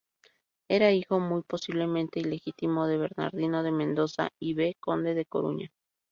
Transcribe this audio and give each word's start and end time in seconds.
Era 0.67 0.91
hijo, 0.91 1.19
muy 1.19 1.43
posiblemente 1.43 2.21
ilegítimo, 2.21 2.87
de 2.87 2.97
Bernardino 2.97 3.61
de 3.61 3.71
Mendoza, 3.71 4.29
V 4.41 4.75
conde 4.79 5.13
de 5.13 5.25
Coruña. 5.27 5.71